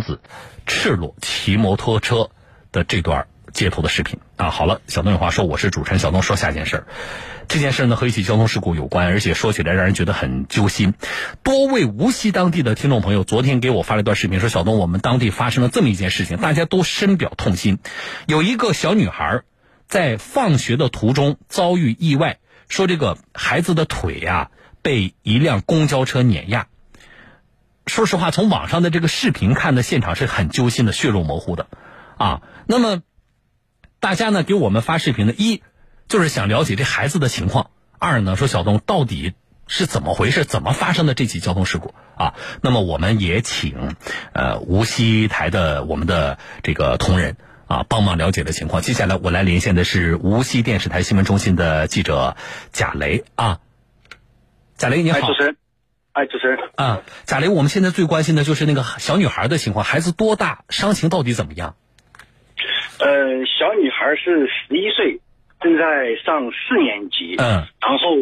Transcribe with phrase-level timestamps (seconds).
[0.00, 0.20] 子
[0.66, 2.30] 赤裸骑摩托车
[2.72, 4.50] 的这段街头的视频啊。
[4.50, 6.86] 好了，小东有话说，我是主持人小东，说下件事儿。
[7.48, 10.92] 这件事呢和一起交通事故有关，而且说起来让人觉得很揪心。
[11.42, 17.78] 多位无锡当地的听众朋友昨天给我发了一段视频，说小东，我们当地发生了这么一件事情，大家都深表痛心。
[18.26, 19.42] 有一个小女孩
[19.86, 22.36] 在放学的途中遭遇意外，
[22.68, 24.50] 说这个孩子的腿呀
[24.82, 26.66] 被一辆公交车碾压。
[27.88, 31.66] 说实话，从网上的这个视频看的现场是很揪心的，血肉模糊的，
[32.16, 33.02] 啊，那么
[33.98, 35.62] 大家呢给我们发视频的，一
[36.06, 39.34] 就是想了解这孩子的情况，二呢说小东到底
[39.66, 42.34] 是怎么回事，怎么发生的这起交通事故啊？
[42.62, 43.96] 那么我们也请
[44.32, 48.80] 呃无锡台的我们的这个同仁啊帮忙了解的情况。
[48.82, 52.36] 接下来我来连线的是无锡电视台新闻中心的记者
[52.72, 53.58] 贾雷啊，
[54.76, 55.20] 贾雷你好。
[55.20, 55.56] 主持人。
[56.18, 56.58] 哎，主持人。
[56.74, 61.76] 啊，贾玲，我们现在最关心的就是那个小女孩的情况，孩子多大，伤情到底怎么样？
[62.98, 65.20] 呃，小女孩是十一岁，
[65.60, 68.16] 正在上四年级，嗯，然后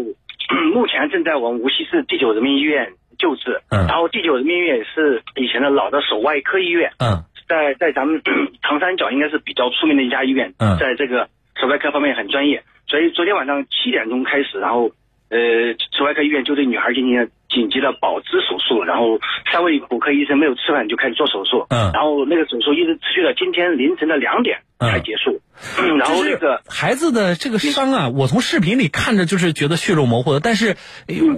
[0.74, 8.20] 目前正在我们无锡市第九人民医院救治，嗯，然后第九人民医院是以前的老的手外科医院，嗯，在在咱们
[8.60, 14.90] 长三角应该是比较出名的一家医院，嗯，在这个手外科方面很专业，所以昨天晚上七点钟开始，然后
[15.30, 17.28] 呃，手外科医院就对女孩进行了。
[17.56, 19.18] 紧急的保肢手术，然后
[19.50, 25.40] 三位骨科医生没有吃饭就开始做手术，嗯，然后那个手术一直持续到今天凌晨的两点才结束，
[25.80, 30.76] 嗯，然后那个孩子的这个伤啊，我从视频里看着就是觉得血肉模糊的，但是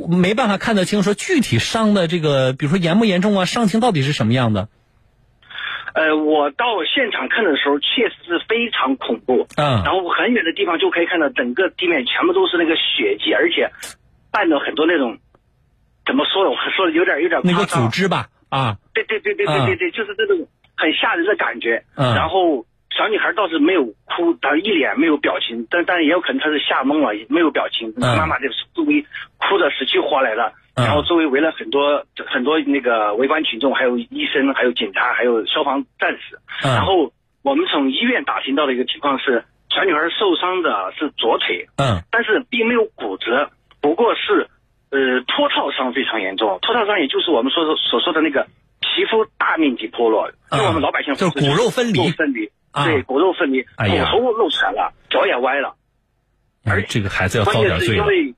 [0.09, 4.67] 没办法看得清，说具体伤的这个，比如说严不严重啊，伤情到底是什么样的？
[5.95, 13.71] 呃，我到现场看的时候确实是非常恐怖，嗯，然后很远的地方就可以看到整个地面全部都是那个血迹，而且
[14.33, 15.19] 伴着很多那种。
[16.09, 16.49] 怎么说？
[16.49, 20.39] 我说的有点有点那个组织吧，啊，对对对对对对对，就是这种
[20.75, 21.85] 很吓人的感觉。
[21.97, 27.93] 嗯，然后小女孩倒是没有哭，她一脸没有表情，但但也有可能她是吓懵了，没有表情。
[28.01, 29.05] 妈妈就是周围
[29.37, 36.39] 哭的死去活来的，然后周围围了很多很多那个围观群众，还有医生，还有警察，还有消防战士。
[36.63, 43.51] 然后我们从医院打听到的一个情况是，小女孩受伤的是左腿，嗯，但是并没有骨折，
[43.83, 44.49] 不过是。
[44.91, 48.49] 呃，脱套伤非常严重，脱套伤也就是我们说的所说的那个
[48.81, 55.75] 皮肤大面积脱落，就我们老百姓就骨肉分离，分离，对，骨肉分离，骨头露出来了，脚也歪了，
[56.65, 58.35] 而这个孩子要遭点罪因为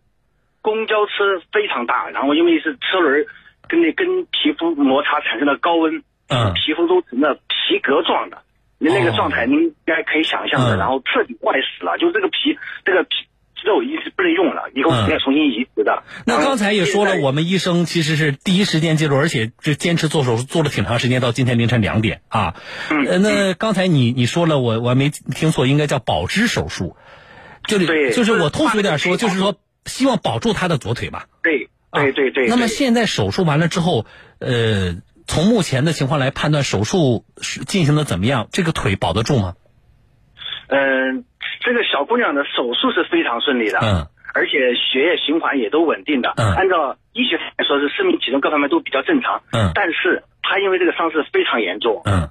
[0.60, 3.24] 公交车非常大，然后因为是车轮
[3.68, 8.42] 跟那跟皮肤摩擦产生的高温，嗯，皮肤都成了皮革状的，
[8.78, 13.29] 您那个状态您应该可以想象的，然后彻底坏死了，就这个皮这个皮。
[13.66, 16.02] 肉已经不能用了，以后要重新移植的。
[16.26, 22.54] 那刚才也说了，我们医生其实是第一时间介入，而且这坚持做手术做了挺长时间，到今天凌晨两点啊。
[22.90, 23.22] 嗯。
[23.22, 26.96] 那刚才你你说了，我我还没听错，应该叫保肢手术，
[27.66, 31.26] 就是就是我通俗点说，就是说希望保住他的左腿吧。
[31.42, 32.48] 对对对对。
[32.48, 34.06] 那么现在手术完了之后，
[34.38, 34.96] 呃，
[35.26, 38.48] 从目前的情况来判断，手术是进行的怎么样？
[38.52, 39.54] 这个腿保得住吗？
[40.70, 41.24] 嗯。
[41.62, 44.00] 这个小姑娘的手术是非常顺利的，嗯，
[44.32, 52.28] 而且血液循环也都稳定的，嗯，按照医学来说是生命体征各方面都比较正常，嗯，但是她因为这个伤势非常严重，嗯，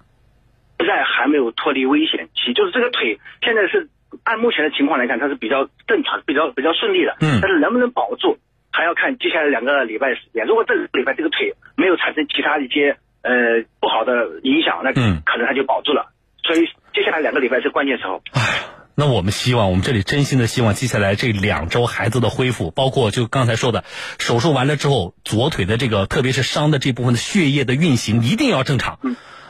[0.80, 3.88] 现在还没有脱离危险期，就是这个腿现在是
[4.24, 8.40] 按目前的情况来看，它是比较正常、比较比较顺利的，嗯，但是能不能保住，
[8.72, 10.44] 还要看接下来两个礼拜时间。
[10.48, 16.08] 如果这个礼拜这个腿没有产生其他一些呃不好的影响，那可能他就保住了。
[16.44, 18.22] 所以接下来两个礼拜是关键时候。
[18.32, 18.64] 哎呀。
[18.96, 23.86] 那我们希望，我们这里真心的希望，接下来这两周孩子的恢复，包括就刚才说的，
[24.18, 29.00] 手术完了之后，左腿的这个，特别是伤的这部分的血液的运行一定要正常，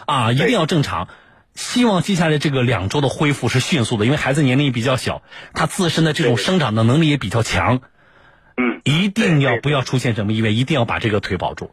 [0.06, 1.08] 啊，一定要正常。
[1.56, 5.24] 希望接下来这个两周的恢复是迅速的，因为孩子年龄比较小，
[5.56, 7.82] 他自身的这种生长的能力也比较强，
[8.56, 11.72] 嗯，一定要不要出现什么意外，一定要把这个腿保住。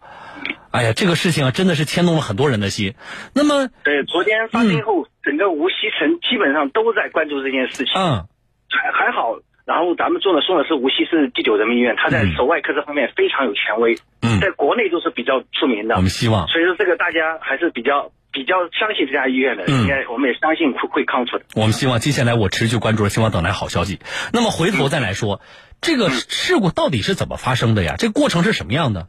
[0.71, 2.95] 哎呀，这个事情啊，真的是牵动了很多人的心。
[3.35, 5.07] 那么，对，昨天发生后。
[5.27, 7.87] 整个无锡城基本上都在关注这件事情。
[7.97, 8.31] 嗯，
[8.71, 9.41] 还还好。
[9.65, 13.99] 然后咱们做的送的是无锡市第九人民医院，他在手外科这方面非常有权威。
[14.23, 15.97] 嗯，在国内都是比较出名的。
[15.97, 16.47] 我们希望。
[16.47, 21.45] 所以说这个大家还是比较比较相信这家医院的，应该我们也相信会会康复的。
[21.57, 23.99] 我们希望接下来我持续关注，希望等来好消息。
[24.33, 25.41] 那么回头再来说，
[25.81, 27.97] 这个事故到底是怎么发生的呀？
[27.99, 29.09] 这过程是什么样的？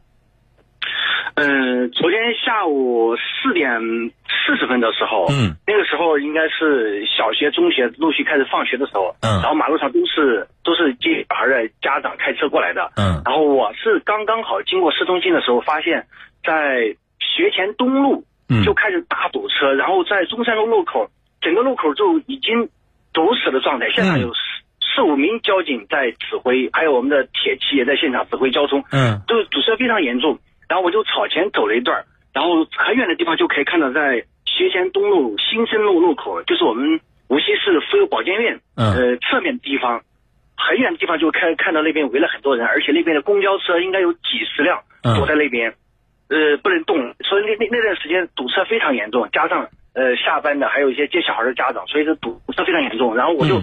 [1.38, 3.80] 嗯，昨天下午四点
[4.26, 16.06] 四十分的时候，嗯，那个时候应该是小学、中学陆续开始放学的时候，嗯，然后马路上都是都是接小孩的家长开车过来的，嗯，然后我是刚刚好经过市中心的时候，发现，
[16.44, 18.24] 在学前东路
[18.64, 21.08] 就开始大堵车，然后在中山路路口，
[21.40, 22.68] 整个路口就已经
[23.12, 24.40] 堵死的状态，现场有四
[24.96, 30.38] 四五名交警在指挥，还有我们的铁骑也在现场指挥交通，嗯，都堵车非常严重。
[30.68, 40.02] 然后我就朝前走了一段，然后很远的地方就可以看到，在学前东路新生路路口，就是我们无锡市妇幼保健院呃侧面的地方，
[40.56, 45.74] 很远的地方就看看到那边围了很多人，而且那边的公交车应该有几十辆躲在那边，
[46.28, 53.16] 呃不能动，所以那那那段时间堵车非常严重，加上呃下班的还有一些接小孩的家长，所以说堵车非常严重。
[53.16, 53.58] 然后我就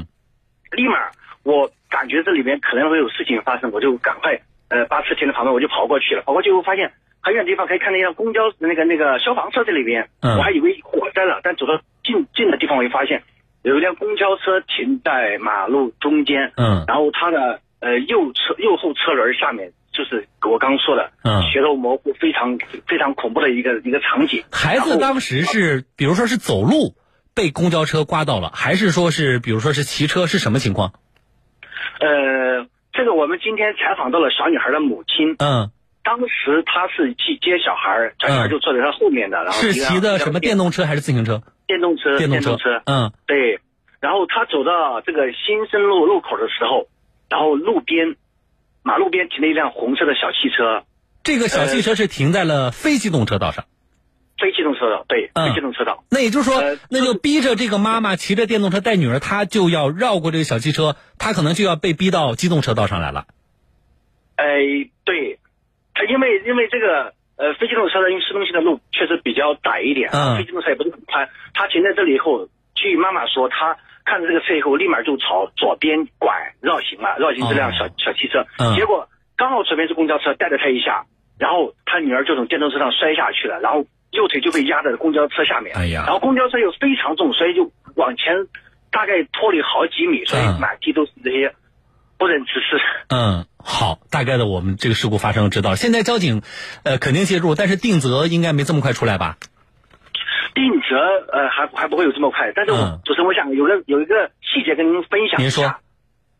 [0.71, 0.97] 立马
[1.43, 4.39] 我感觉这里面可能会有事情发生，我就赶快。
[4.69, 6.23] 呃，巴士停在旁边，我就跑过去了。
[6.25, 11.39] 跑过去后发现很远地方可以看到一辆公交那个那个消防车在里边，我还以为火灾了。
[11.43, 13.23] 但走到近近的地方，我就发现
[13.63, 22.57] 有一辆公交车停在马路中间，嗯，然后它的呃右侧右后车轮下面就是我刚说的，嗯，血肉模糊，非常
[22.87, 24.43] 非常恐怖的一个一个场景。
[24.51, 26.95] 孩子当时是，比如说是走路
[27.33, 30.93] 被公交车刮到了，还是说是比如说是骑车，是什么情况？
[31.99, 32.54] 呃。
[32.95, 35.35] 这个我们今天采访到了小女孩的母亲。
[35.37, 35.69] 嗯，
[36.01, 41.43] 当时她是去接小孩，小女孩就坐在她后面的，然后是骑的什么电动车还是自行车？
[41.67, 42.81] 电动车，电动车。
[42.85, 43.59] 嗯，对。
[43.99, 46.87] 然后她走到这个新生路路口的时候，
[47.27, 48.15] 然后路边
[48.81, 50.85] 马路边停了一辆红色的小汽车。
[51.23, 53.65] 这个小汽车是停在了非机动车道上。
[54.37, 56.03] 非机动车道，对，非机动车道。
[56.11, 63.25] 那也就是说，那就逼着这个妈妈骑着电动车带女儿，她就要绕过这个小汽车，她可能就要被逼到机动车道上来了。
[64.35, 64.45] 哎，
[65.05, 65.39] 对，
[65.93, 71.29] 他因为因为这个呃非机动车道因为市中心的路确实比较窄一点，嗯，非机动车也不是很宽。
[71.53, 78.45] 他停在这里以后，据妈妈说，他看着这个车以后，立马就朝左边拐绕行了，绕行这辆小小汽车。
[78.59, 79.07] 嗯，结果
[79.37, 81.05] 刚好左边是公交车，带着他一下，
[81.39, 83.85] 然后他女儿就从电动车上摔下去了，然后。
[84.15, 86.03] 右腿就被压在公交车下面，哎呀！
[86.05, 88.47] 然后公交车又非常重，所以就往前
[88.89, 91.53] 大概脱离好几米，所以满地都是这些
[92.17, 92.79] 不忍直视。
[93.09, 96.41] 嗯，好，大概的我们这个事故发生知道，现在交警
[96.83, 99.37] 呃肯定介入，但是定责应该没这么快出来吧？
[100.55, 100.95] 定责
[101.31, 105.81] 呃还还不会有这么快，但是我主持人我想有个有一个细节跟您分享一下，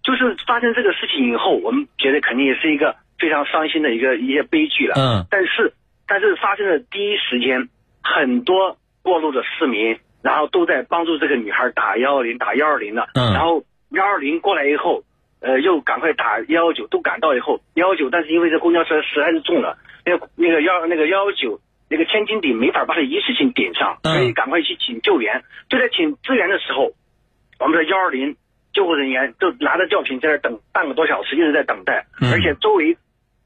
[0.02, 4.96] 就是发生这个事情以后，我们觉得肯定也是一个非常伤心的一个一些悲剧了。
[4.98, 5.74] 嗯，但是。
[6.08, 7.70] 但是发生的第一时间，
[8.04, 13.08] 很多过路的市民，然后都在帮助这个女孩打幺幺零，打幺二零的。
[13.14, 13.34] 嗯。
[13.34, 15.04] 然后幺二零过来以后，
[15.40, 21.60] 呃，又赶快打幺幺九，都赶到以后幺幺九，但是因为这公交车实在是重了，那个那个幺那个幺幺九
[21.90, 25.44] 那个千斤顶没法把它一次性顶上，所以赶快去请救援。
[25.70, 26.94] 就在请支援的时候，
[27.60, 28.36] 我们的幺二零
[28.74, 32.98] 救护人员就拿着吊瓶在那等半个多小时，一直在等待，而且周围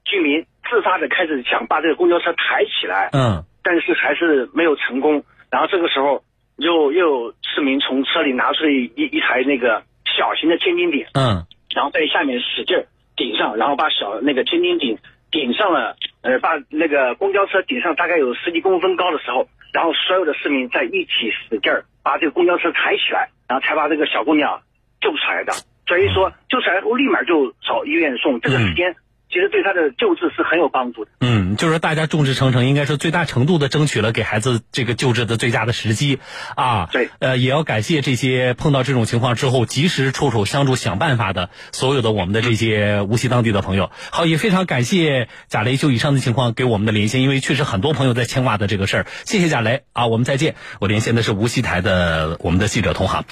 [0.04, 0.46] 居民。
[0.68, 5.24] 自发的开始想把这个公交车抬起来，嗯，但是还是没有成功。
[5.50, 6.22] 然后这个时候，
[6.54, 11.42] 又又有市民从车里拿出一一台那个小型的千斤顶，嗯，
[11.74, 12.84] 然后在下面使劲
[13.16, 14.96] 顶上，然后把小那个千斤顶
[15.32, 24.62] 顶上了，呃，把那个公交车顶上大概有十几公分高的时候，然后所有的市民在一起使劲儿把这个公交车抬起来，然后才把这个小姑娘
[25.00, 25.52] 救出来的。
[25.88, 28.94] 所以说救出来后立马就找医院送，这个时间。
[29.32, 31.10] 其实对他的救治是很有帮助的。
[31.20, 36.18] 嗯，就是大家众志成城，应该说最大程度的争取了给孩子这个救治的最佳的时机，
[36.56, 43.90] 啊，对，呃，也要感谢这些碰到这种情况之后及时出手相助想办法的所有的我们的这些无锡当地的朋友。
[44.10, 49.06] 好，也非常感谢贾雷就以上的情况给我们的连线，因为确实很多朋友在牵挂的这个事儿。
[49.24, 50.56] 谢谢贾雷啊，我们再见。
[50.80, 53.24] 我连线的是无锡台的我们的记者同行，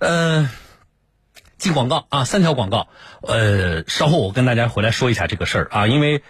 [0.00, 0.50] 呃。
[1.58, 2.88] 进广告啊，三条广告。
[3.22, 6.22] 呃，稍后我跟大家回来说一下这个事儿啊，因为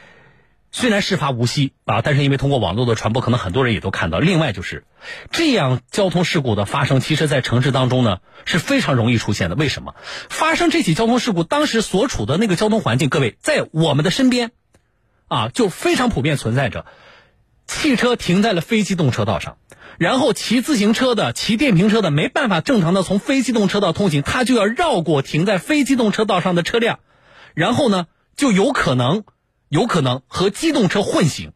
[0.70, 4.18] 虽然事发无锡啊，但是因为通过网络的传播，可能很多人也都看到。
[4.18, 4.84] 另外就是
[5.30, 9.56] 这样交通事故的发生，其实在城市当中呢是非常容易出现的。
[9.56, 9.94] 为什么
[10.28, 11.44] 发生这起交通事故？
[11.44, 14.50] 当时所处的那个交通环境，各位在我们的身边
[15.28, 16.86] 啊，就非常普遍存在着
[17.66, 19.56] 汽车停在了非机动车道上。
[19.98, 27.00] 然后骑自行车的、骑电瓶车的没办法正常的从非机动车道通行，他就要绕过停在非机动车道上的车辆，
[27.54, 29.24] 然后呢，就有可能、
[29.68, 31.52] 有可能和机动车混行。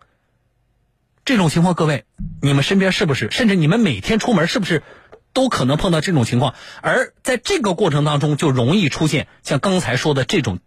[1.24, 2.06] 这种情况，各位，
[2.40, 3.30] 你们身边是不是？
[3.30, 4.82] 甚至你们每天出门是不是
[5.32, 6.54] 都可能碰到这种情况？
[6.80, 10.58] 而在这个过程当中，就容易出现像刚才说的这种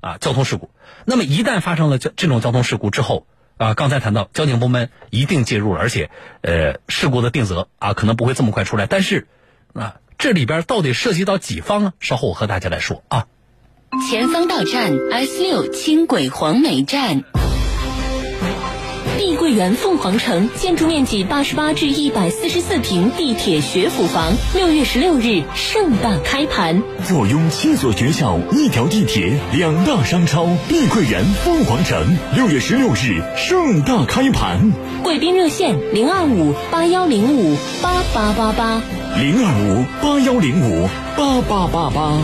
[0.00, 0.70] 啊交通事故。
[1.04, 6.10] 那么一旦发生了这这种交通事故之后，啊，刚才谈到交警部门一定介入了，而且，
[6.42, 8.86] 呃，事故的定责啊，可能不会这么快出来。
[8.86, 9.28] 但是，
[9.74, 11.92] 啊，这里边到底涉及到几方啊？
[12.00, 13.26] 稍后我和大家来说啊。
[14.10, 17.22] 前方到站 S 六轻轨黄梅站。
[19.24, 26.82] 碧桂园凤凰城建筑面积八十八至一百四十四平地铁学府房，六月十六日盛大开盘。
[27.06, 34.70] 坐拥七所学校、一条地铁、两大商超，碧桂园凤凰城六月十六日盛大开盘。
[35.02, 38.82] 贵宾热线零二五八幺零五八八八八
[39.18, 42.18] 零二五八幺零五八八八八。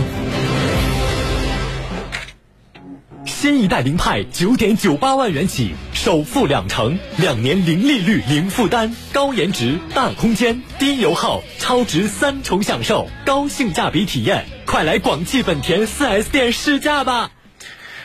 [3.25, 5.71] 新一代凌派九点九八万元起，
[6.03, 17.33] 首付两成，两年零利率、零负担，高颜值、大空间、低油耗、超值三重享受，高性价比体验，快来广汽本田 4S 店试驾吧！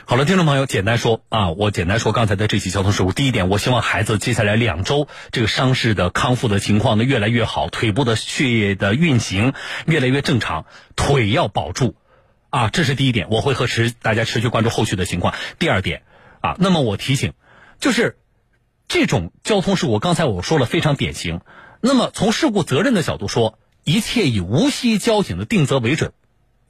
[0.03, 3.13] 好了，听众朋友，简单说啊，我简单说刚才的这起交通事故。
[3.13, 9.53] 第一点，我希望孩子接下来两周这个伤势的康复的情况呢越来越好，腿部的血液的运行
[9.85, 10.65] 越来越正常，
[10.97, 11.95] 腿要保住。
[12.49, 15.33] 啊，这是第一点，我会和持大家持续关注后续的情况。
[15.59, 16.01] 第二点，
[16.41, 17.31] 啊，那么我提醒，
[17.85, 18.17] 就是
[18.87, 21.41] 这种交通事故，刚才我说了非常典型。
[21.81, 26.11] 那么从事故责任的角度说，一切以无锡交警的定责为准。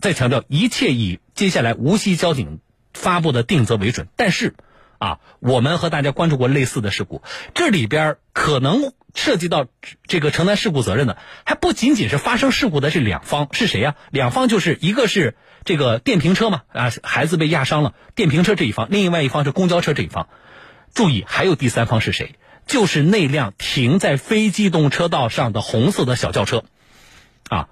[0.02, 2.60] 再强调，一切以接下来无锡交警
[2.94, 4.10] 发布的定责为准。
[4.18, 4.56] 但是，
[4.98, 7.22] 啊，我们和大家关注过类似的事故，
[7.54, 9.68] 这里边可能涉及到
[10.06, 13.96] 这个承担事故责任的，还不仅仅是发生事故的这两方是谁呀？
[14.12, 15.38] 两方就是一个是。
[15.64, 20.28] 这个电瓶车嘛，啊，孩子被压伤了，电瓶车这一方，另外一方是公交车这一方。
[20.96, 22.34] 注意，还有第三方是谁？
[22.66, 26.64] 就是那辆停在非机动车道上的红色的小轿车，
[27.48, 27.70] 啊，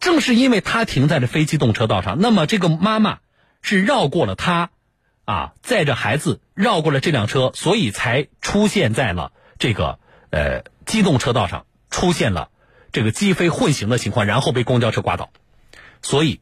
[0.00, 3.18] 正是因为他停在了非机动车道上，那么这个妈妈
[3.62, 4.70] 是绕过了他，
[5.24, 9.30] 啊，载着孩子绕过了这辆车，所以才出现在了
[9.60, 12.50] 这个呃机动车道上，出现了
[12.90, 15.30] 这个机非混行的情况，然后被公交车刮倒，
[16.02, 16.40] 所以。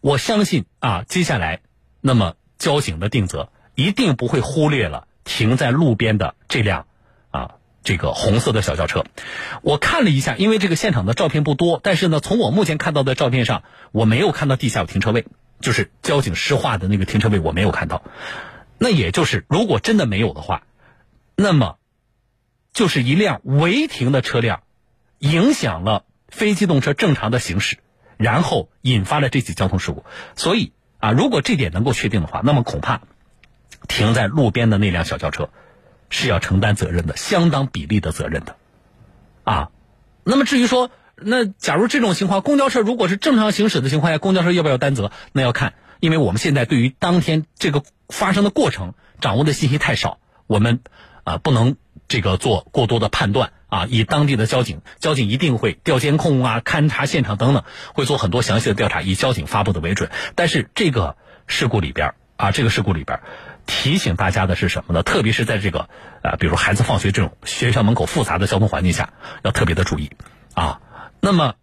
[0.00, 1.62] 我相信啊，接下来，
[2.02, 6.86] 那么交警的定责一定不会忽略了停在路边的这辆
[7.30, 9.04] 啊这个红色的小轿车。
[9.62, 13.62] 我看了一下，因为这个现场的照片不多，但是呢，从我目前看到的照片上，
[13.92, 15.26] 我没有看到地下有停车位，
[15.60, 18.02] 就是交警施划的那个停车位，我没有看到。
[18.78, 20.62] 那也就是，如果真的没有的话，
[21.36, 21.76] 那么
[22.72, 24.62] 就是一辆违停的车辆
[25.18, 27.78] 影响了非机动车正常的行驶。
[28.16, 30.04] 然后引发了这起交通事故，
[30.36, 33.00] 所以啊，如果这点能够确定的话，那么恐怕
[33.88, 35.50] 停在路边的那辆小轿车
[36.10, 38.56] 是要承担责任的，相当比例的责任的，
[39.44, 39.70] 啊，
[40.24, 45.10] 那么至于说，那假如这种情况，公交车如果是正常行驶的情况下，公交车要不要担责？
[45.32, 50.80] 那要看，因为我们现在对于当天这个发生的过程掌握的信息太少，我们
[51.24, 51.76] 啊不能
[52.08, 53.52] 这个做过多的判断。
[53.66, 60.10] 啊，以当地的交警，交警一定会调监控啊，勘察现场等等，会做很多详细的调查，以交警发布的为准。
[60.36, 61.16] 但是这个
[61.48, 63.18] 事故里边啊，这个事故里边
[63.66, 65.02] 提醒大家的是什么呢？
[65.02, 65.88] 特别是在这个
[66.22, 70.10] 啊，比如孩子放学这种学校门口复杂的交通环境下，要特别的注意
[70.54, 70.80] 啊。
[71.20, 71.54] 那么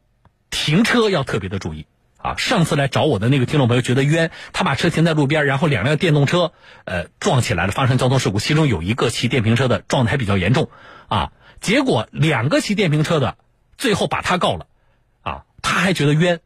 [0.50, 1.86] 停车要特别的注意
[2.18, 2.36] 啊。
[2.38, 6.54] 上次来找我的那个听众朋友觉得冤，他把车停在路边，然后两辆电动车
[6.86, 10.70] 呃撞起来了，发生交通事故，其中有一个骑电瓶车的状态比较严重
[11.08, 11.32] 啊。
[11.60, 13.38] 结果两个骑电瓶车的，
[13.78, 14.66] 最后把他告了，
[15.22, 16.40] 啊，他还觉得冤，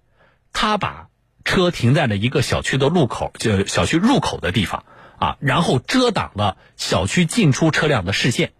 [0.51, 1.07] 他把
[1.45, 4.83] 车停在了一个小区的路口，就小区入口的地方，
[5.25, 8.53] 啊，然后遮挡了小区进出车辆的视线，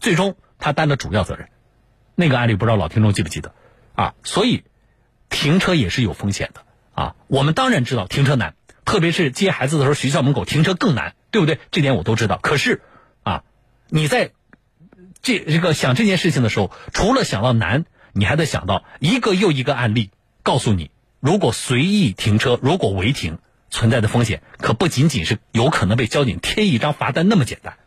[0.00, 1.48] 最终他担了主要责任。
[2.16, 3.54] 那个案例不知道老听众记不记得，
[3.94, 4.64] 啊，所以
[5.28, 6.62] 停车也是有风险的，
[6.94, 11.60] 啊，我们当然知道停车难，特别是接孩子的时候，学校门口停车更难，对不对？
[11.70, 12.38] 这点我都知道。
[12.42, 12.82] 可是，
[13.22, 13.44] 啊，
[13.88, 14.32] 你在。
[15.22, 20.10] 这这个想这件事情的时候，除了想到难，你还得想到一个又一个案例，
[20.42, 20.90] 告诉你，
[21.20, 23.36] 如果随意停车，如果违停，
[23.70, 27.78] 存在的风险可不仅仅是有可能被交警贴一张罚单那么简单。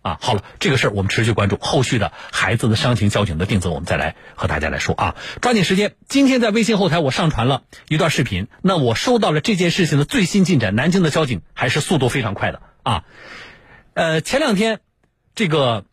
[0.00, 5.16] 啊，好了，这个事儿我们持续关注，后续的孩子的伤情，交警的定责，我们再来和大家来说啊。
[5.42, 13.04] 抓紧时间，今天在微信后台我上传了一段视频，那我收到了这件事情的最新进展，南京的交警还是速度非常快的啊。
[13.94, 14.80] 呃，前两天
[15.34, 15.84] 这个。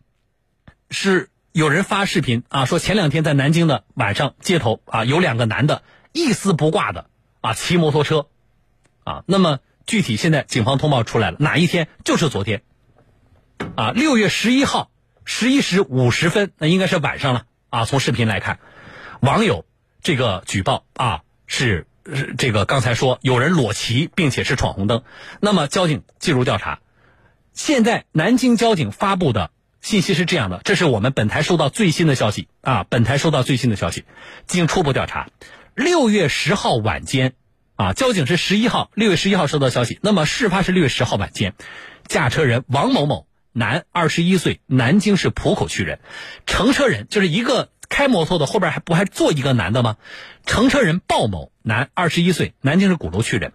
[0.88, 8.28] 是有人发视频啊，说前两天在南京的晚上街头啊，有两个男的一丝不挂的啊骑摩托车，
[9.06, 11.86] 啊，那么具体现在警方通报出来了，哪一天？
[12.04, 12.62] 就是昨天，
[13.76, 14.90] 啊，六月十一号
[15.24, 17.84] 十一时五十分，那应该是晚上了啊。
[17.84, 18.58] 从视频来看，
[19.20, 19.64] 网友
[20.02, 21.86] 这个举报啊是
[22.36, 25.04] 这个刚才说有人裸骑，并且是闯红灯，
[25.40, 26.80] 那么交警介入调查，
[27.52, 29.52] 现在南京交警发布的。
[29.82, 32.84] 信息是这样的，这是我们本台收到最新的消息啊！
[32.90, 34.04] 本台收到最新的消息，
[34.48, 35.28] 经初步调查，
[35.76, 37.34] 六月十号晚间，
[37.76, 41.52] 啊，交警是十一号，六月十一号收到消息，那么事发是六月十号晚间，
[42.08, 46.00] 驾车人王某某男，二十一岁，南京市浦口区人，
[46.46, 49.98] 乘车人就是一个开摩托的，后边还不还坐一个男的吗？
[50.46, 53.52] 乘车人鲍某，男，二十一岁，南京市鼓楼区人。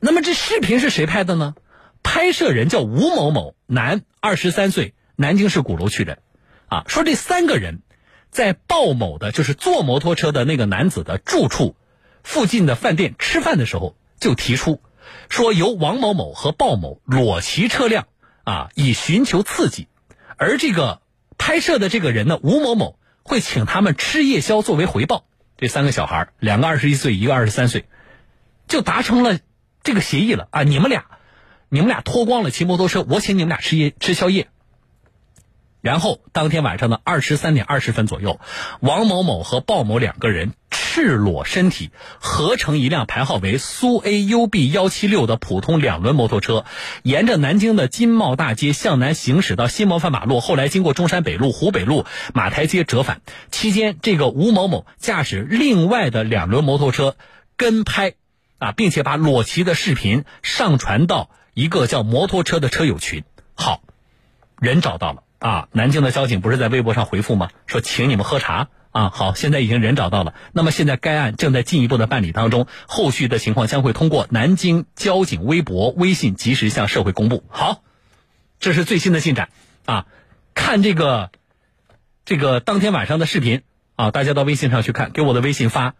[0.00, 1.54] 那么这视频是谁拍的呢？
[2.02, 6.18] 拍摄人叫吴某某，男，二十三岁，南京市鼓楼区人。
[6.66, 7.82] 啊，说这三个人
[8.30, 11.76] 在鲍某的，就是坐摩托车的那个男子的住处
[12.22, 14.80] 附近的饭店吃饭的时候，就提出
[15.28, 18.06] 说由王某某和鲍某裸骑车辆
[18.44, 19.88] 啊，以寻求刺激。
[20.36, 21.00] 而这个
[21.36, 25.24] 拍摄的这个人呢，吴某某会请他们吃夜宵作为回报。
[25.56, 27.86] 这三个小孩，两个二十一岁，一个二十三岁，
[28.68, 29.40] 就达成了
[29.82, 30.62] 这个协议了啊！
[30.62, 31.06] 你们俩，
[31.68, 34.48] 你们俩脱光了骑摩托车，我请你们俩吃夜吃宵夜。
[35.80, 38.40] 然后当天晚上的二十三点二十分左右，
[38.80, 46.64] 王某某和鲍某两个人赤裸身体，合成一辆牌号为苏 A U B 幺七六的普通两轮摩托车，
[47.04, 52.04] 沿着南京的金茂大街向南行驶到新模范马路，后来经过中山北路、湖北路、
[52.34, 53.20] 马台街折返。
[53.52, 57.14] 期间，这个吴某某驾驶另外的两轮摩托车
[57.56, 58.14] 跟拍，
[58.58, 63.22] 啊，并且把裸骑的视频上传到一个叫摩托车的车友群。
[63.54, 63.80] 好，
[64.60, 65.22] 人找到了。
[65.38, 67.50] 啊，南京的交警不是在微博上回复吗？
[67.66, 69.10] 说请你们喝茶啊。
[69.10, 70.34] 好，现在已经人找到了。
[70.52, 77.44] 那么现在该案正在进一步的办理当中，后续的情况将会通过南京交警微博、微信及时向社会公布。
[77.48, 77.82] 好，
[78.58, 79.50] 这是最新的进展
[79.86, 80.06] 啊。
[80.54, 81.30] 看这个
[82.24, 83.62] 这个当天晚上的视频
[83.94, 85.94] 啊，大家到微信上去看，给我的微信发。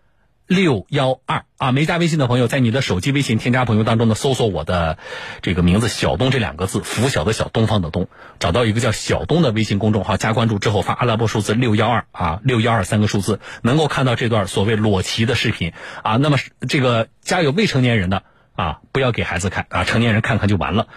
[0.48, 4.96] 六幺二啊，没加微信的朋友，在你的手机微信添加朋友当中呢，搜索我的
[5.42, 16.16] 这个名字“小东”这两个字，拂晓的小，东方的东，找到一个叫小东的微信公众号，加关注之后发阿拉伯数字六幺二啊，六幺二三个数字，能够看到这段所谓裸骑的视频啊。
[16.16, 18.22] 那么这个家有未成年人的
[18.56, 20.88] 啊，不要给孩子看啊，成年人看看就完了。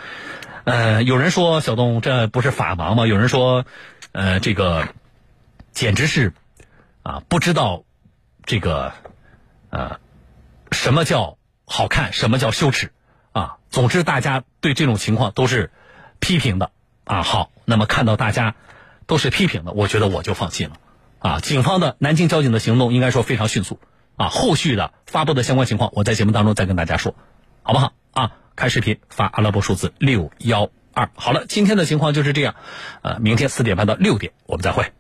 [0.63, 3.05] 呃，有人说小东这不是法盲吗？
[3.05, 3.65] 有人说，
[4.13, 4.88] 呃，这个
[5.74, 6.31] 简直是
[7.03, 7.84] 啊，不知道
[8.46, 8.93] 这个。
[9.71, 9.99] 呃，
[10.72, 12.13] 什么叫好看？
[12.13, 12.91] 什么叫羞耻？
[13.31, 15.72] 啊，总之大家对这种情况都是
[16.19, 16.72] 批评的
[17.05, 17.24] 啊。
[17.24, 18.55] 好，那么看到大家
[19.07, 20.75] 都是批评的，我觉得我就放心了
[21.19, 21.39] 啊。
[21.39, 23.79] 警方的南京交警的行动应该说非常迅速
[24.17, 24.27] 啊。
[24.27, 27.15] 后续的发布的相关情况，我在节目当中再跟大家说，
[27.63, 27.93] 好不好？
[28.11, 31.09] 啊，开视频发阿拉伯数字六幺二。
[31.15, 32.55] 好了，今天的情况就是这样，
[33.01, 34.91] 呃，明天四点半到六点我们再会。